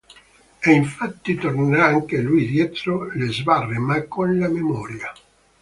[0.63, 5.13] E infatti tornerà anche lui dietro le sbarre, ma con la memoria.